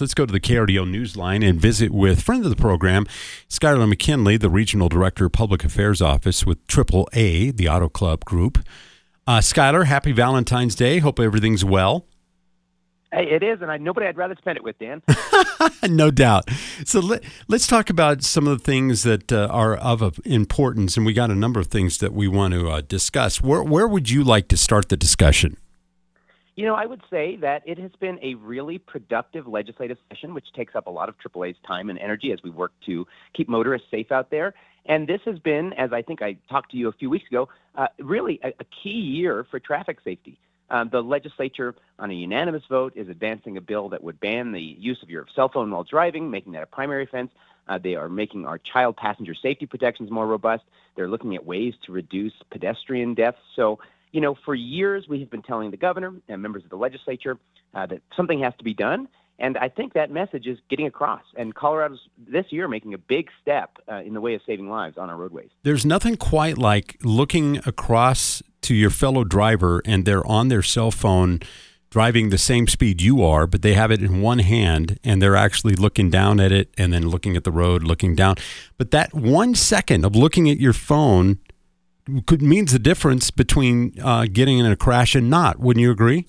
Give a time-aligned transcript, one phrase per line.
[0.00, 3.06] Let's go to the KRDO Newsline and visit with friend of the program,
[3.48, 8.64] Skyler McKinley, the Regional Director of Public Affairs Office with AAA, the Auto Club Group.
[9.26, 10.98] Uh, Skyler, happy Valentine's Day.
[10.98, 12.06] Hope everything's well.
[13.12, 15.02] Hey, it is, and I nobody I'd rather spend it with, Dan.
[15.88, 16.48] no doubt.
[16.84, 21.04] So let, us talk about some of the things that uh, are of importance, and
[21.04, 23.42] we got a number of things that we want to uh, discuss.
[23.42, 25.56] Where where would you like to start the discussion?
[26.60, 30.52] You know, I would say that it has been a really productive legislative session, which
[30.52, 33.86] takes up a lot of AAA's time and energy as we work to keep motorists
[33.90, 34.52] safe out there.
[34.84, 37.48] And this has been, as I think I talked to you a few weeks ago,
[37.76, 40.38] uh, really a, a key year for traffic safety.
[40.68, 44.60] Um, the legislature, on a unanimous vote, is advancing a bill that would ban the
[44.60, 47.30] use of your cell phone while driving, making that a primary offense.
[47.68, 50.64] Uh, they are making our child passenger safety protections more robust.
[50.94, 53.38] They're looking at ways to reduce pedestrian deaths.
[53.56, 53.78] So,
[54.12, 57.38] you know, for years we have been telling the governor and members of the legislature
[57.74, 59.08] uh, that something has to be done.
[59.38, 61.22] And I think that message is getting across.
[61.34, 64.98] And Colorado's this year making a big step uh, in the way of saving lives
[64.98, 65.48] on our roadways.
[65.62, 70.90] There's nothing quite like looking across to your fellow driver and they're on their cell
[70.90, 71.40] phone
[71.88, 75.36] driving the same speed you are, but they have it in one hand and they're
[75.36, 78.36] actually looking down at it and then looking at the road, looking down.
[78.78, 81.38] But that one second of looking at your phone
[82.26, 85.58] could means the difference between uh, getting in a crash and not.
[85.58, 86.26] Wouldn't you agree?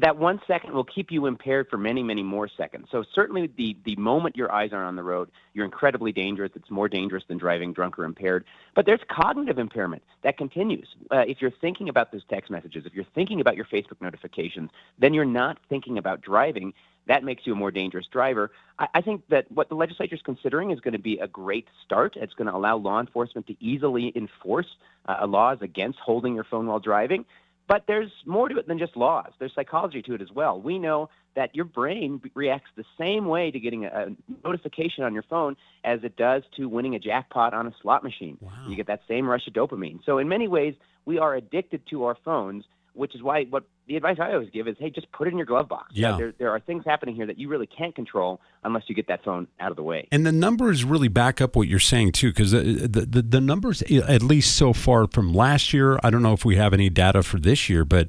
[0.00, 2.88] that one second will keep you impaired for many, many more seconds.
[2.90, 6.52] So certainly, the the moment your eyes are on the road, you're incredibly dangerous.
[6.54, 8.44] It's more dangerous than driving drunk or impaired.
[8.74, 10.88] But there's cognitive impairment that continues.
[11.10, 14.70] Uh, if you're thinking about those text messages, if you're thinking about your Facebook notifications,
[14.98, 16.74] then you're not thinking about driving.
[17.06, 18.50] That makes you a more dangerous driver.
[18.78, 21.66] I, I think that what the legislature is considering is going to be a great
[21.84, 22.16] start.
[22.16, 24.68] It's going to allow law enforcement to easily enforce
[25.06, 27.24] uh, laws against holding your phone while driving.
[27.68, 29.32] But there's more to it than just laws.
[29.38, 30.60] There's psychology to it as well.
[30.60, 34.08] We know that your brain reacts the same way to getting a,
[34.44, 38.36] notification on your phone as it does to winning a jackpot on a slot machine.
[38.40, 38.52] Wow.
[38.68, 40.04] You get that same rush of dopamine.
[40.04, 40.74] So in many ways,
[41.04, 42.64] we are addicted to our phones
[42.94, 45.38] which is why what the advice I always give is, hey, just put it in
[45.38, 45.92] your glove box.
[45.92, 46.16] Yeah.
[46.16, 49.24] There, there are things happening here that you really can't control unless you get that
[49.24, 50.08] phone out of the way.
[50.12, 53.82] And the numbers really back up what you're saying too, because the, the the numbers,
[53.82, 57.22] at least so far from last year, I don't know if we have any data
[57.22, 58.08] for this year, but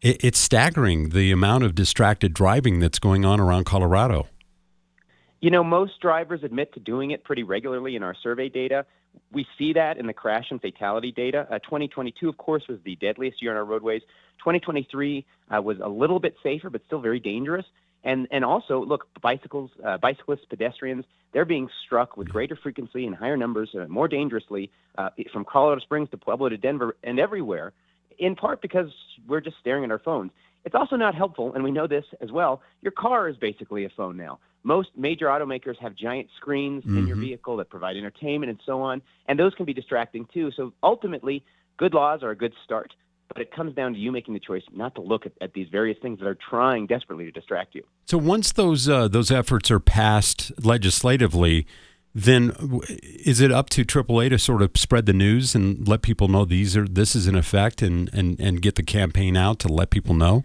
[0.00, 4.26] it, it's staggering the amount of distracted driving that's going on around Colorado.
[5.40, 8.84] You know, most drivers admit to doing it pretty regularly in our survey data.
[9.32, 11.46] We see that in the crash and fatality data.
[11.50, 14.02] Uh, 2022, of course, was the deadliest year on our roadways.
[14.38, 17.64] 2023 uh, was a little bit safer, but still very dangerous.
[18.02, 23.14] And and also, look, bicycles, uh, bicyclists, pedestrians, they're being struck with greater frequency and
[23.14, 27.72] higher numbers, uh, more dangerously, uh, from Colorado Springs to Pueblo to Denver and everywhere.
[28.18, 28.88] In part because
[29.28, 30.30] we're just staring at our phones.
[30.64, 32.60] It's also not helpful, and we know this as well.
[32.82, 34.38] Your car is basically a phone now.
[34.62, 36.98] Most major automakers have giant screens mm-hmm.
[36.98, 37.26] in your mm-hmm.
[37.26, 40.50] vehicle that provide entertainment and so on, and those can be distracting too.
[40.56, 41.44] So ultimately,
[41.76, 42.92] good laws are a good start,
[43.28, 45.68] but it comes down to you making the choice not to look at, at these
[45.70, 47.84] various things that are trying desperately to distract you.
[48.06, 51.66] So once those uh, those efforts are passed legislatively,
[52.14, 52.52] then
[52.90, 56.44] is it up to AAA to sort of spread the news and let people know
[56.44, 59.90] these are this is in effect and, and, and get the campaign out to let
[59.90, 60.44] people know?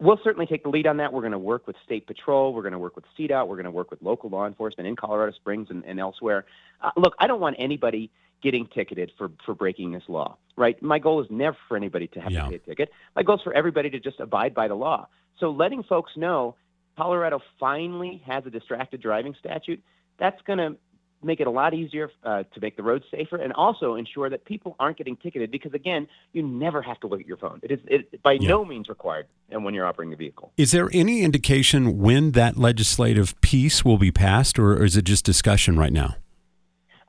[0.00, 1.12] We'll certainly take the lead on that.
[1.12, 2.52] We're going to work with State Patrol.
[2.52, 3.46] We're going to work with CDOT.
[3.46, 6.44] We're going to work with local law enforcement in Colorado Springs and, and elsewhere.
[6.80, 8.10] Uh, look, I don't want anybody
[8.42, 10.80] getting ticketed for, for breaking this law, right?
[10.80, 12.42] My goal is never for anybody to have yeah.
[12.44, 12.90] to pay a ticket.
[13.16, 15.08] My goal is for everybody to just abide by the law.
[15.40, 16.54] So letting folks know
[16.96, 19.82] Colorado finally has a distracted driving statute,
[20.18, 20.76] that's going to
[21.22, 24.44] make it a lot easier uh, to make the roads safer and also ensure that
[24.44, 27.70] people aren't getting ticketed because again you never have to look at your phone it
[27.70, 28.48] is it, by yeah.
[28.48, 32.56] no means required and when you're operating a vehicle is there any indication when that
[32.56, 36.16] legislative piece will be passed or is it just discussion right now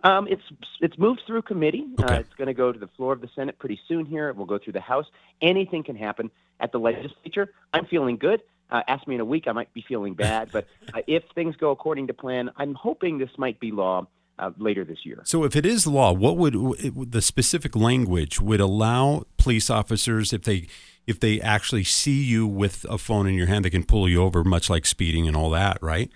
[0.03, 0.41] um, it's
[0.79, 1.85] it's moved through committee.
[1.97, 2.15] Uh, okay.
[2.15, 4.05] Uh, it's going to go to the floor of the Senate pretty soon.
[4.05, 5.05] Here, it will go through the House.
[5.41, 7.51] Anything can happen at the legislature.
[7.73, 8.41] I'm feeling good.
[8.71, 10.49] Uh, ask me in a week, I might be feeling bad.
[10.51, 14.07] But uh, if things go according to plan, I'm hoping this might be law
[14.37, 15.21] uh, later this year.
[15.25, 16.55] So, if it is law, what would
[17.11, 20.67] the specific language would allow police officers if they
[21.07, 24.21] if they actually see you with a phone in your hand, they can pull you
[24.21, 26.11] over, much like speeding and all that, right?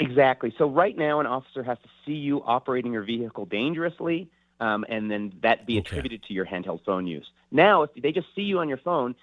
[0.00, 0.52] Exactly.
[0.58, 4.28] So right now, an officer has to see you operating your vehicle dangerously,
[4.58, 6.28] um, and then that be attributed okay.
[6.28, 7.30] to your handheld phone use.
[7.52, 9.14] Now, if they just see you on your phone,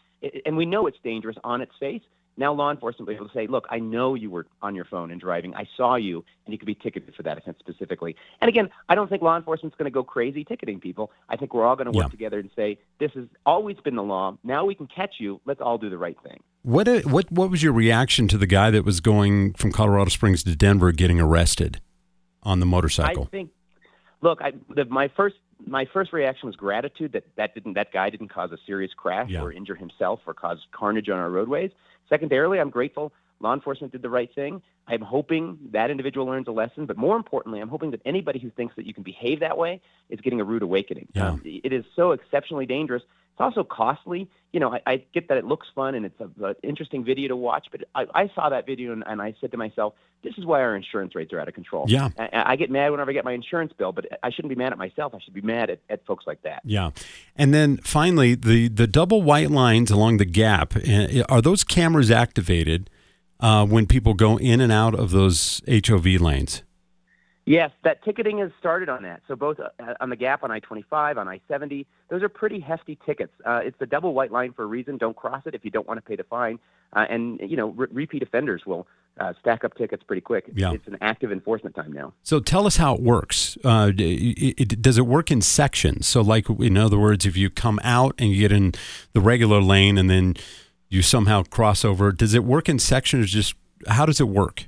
[0.46, 2.02] and we know it's dangerous on its face,
[2.38, 4.86] now law enforcement will be able to say, look, I know you were on your
[4.86, 5.56] phone and driving.
[5.56, 8.16] I saw you, and you could be ticketed for that offense specifically.
[8.42, 11.12] And again, I don't think law enforcement's going to go crazy ticketing people.
[11.30, 12.10] I think we're all going to work yeah.
[12.10, 14.38] together and say, this has always been the law.
[14.44, 15.42] Now we can catch you.
[15.46, 16.42] Let's all do the right thing.
[16.62, 20.10] What uh, what what was your reaction to the guy that was going from Colorado
[20.10, 21.82] Springs to Denver getting arrested
[22.44, 23.24] on the motorcycle?
[23.24, 23.52] I think.
[24.22, 28.10] Look, I, the, my first my first reaction was gratitude that that didn't that guy
[28.10, 29.42] didn't cause a serious crash Yeah.
[29.42, 31.72] or injure himself or cause carnage on our roadways.
[32.10, 34.62] Secondarily, I'm grateful law enforcement did the right thing.
[34.88, 38.50] I'm hoping that individual learns a lesson, but more importantly, I'm hoping that anybody who
[38.50, 41.08] thinks that you can behave that way is getting a rude awakening.
[41.14, 41.30] Yeah.
[41.30, 43.04] Um, it is so exceptionally dangerous.
[43.38, 44.28] It's also costly.
[44.52, 47.36] You know, I, I get that it looks fun and it's an interesting video to
[47.36, 49.94] watch, but I, I saw that video and, and I said to myself,
[50.24, 51.86] this is why our insurance rates are out of control.
[51.88, 52.10] Yeah.
[52.18, 54.72] I, I get mad whenever I get my insurance bill, but I shouldn't be mad
[54.72, 55.14] at myself.
[55.14, 56.64] I should be mad at, at folks like that.
[56.66, 56.90] Yeah,
[57.36, 62.10] and then finally, the the double white lines along the gap uh, are those cameras
[62.10, 62.90] activated
[63.40, 66.64] uh, when people go in and out of those HOV lanes?
[67.48, 69.22] Yes, that ticketing has started on that.
[69.28, 69.70] So both uh,
[70.02, 73.32] on the gap on I-25, on I-70, those are pretty hefty tickets.
[73.46, 74.98] Uh, it's the double white line for a reason.
[74.98, 76.60] Don't cross it if you don't want to pay the fine.
[76.92, 78.86] Uh, and you know, re- repeat offenders will
[79.22, 80.44] uh, stack up tickets pretty quick.
[80.50, 80.74] It's, Yeah.
[80.74, 82.12] it's an active enforcement time now.
[82.22, 83.58] So tell us how it works.
[83.64, 86.06] Uh, it, it- does it work in sections?
[86.06, 88.74] So, like in other words, if you come out and you get in
[89.14, 90.36] the regular lane and then
[90.90, 93.32] you somehow cross over, does it work in sections?
[93.32, 93.56] Just
[93.88, 94.66] how does it work?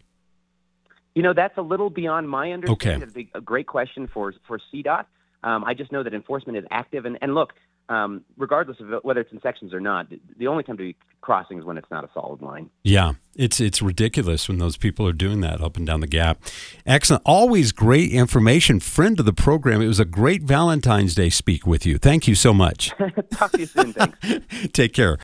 [1.16, 3.04] You know, that's a little beyond my understanding.
[3.04, 3.22] Okay.
[3.22, 5.06] It's a, a great question for for CDOT.
[5.44, 7.54] Um, I just know that enforcement is active, and, and look,
[7.90, 10.08] um, regardless of whether it's in sections or not,
[10.38, 12.70] the only time to be crossing is when it's not a solid line.
[12.84, 16.40] Yeah, it's it's ridiculous when those people are doing that up and down the gap.
[16.86, 18.80] Excellent, always great information.
[18.80, 19.82] Friend of the program.
[19.82, 21.98] It was a great Valentine's Day speak with you.
[21.98, 22.94] Thank you so much.
[23.32, 23.94] Talk to you soon.
[23.94, 24.18] Thanks.
[24.74, 25.18] Take care.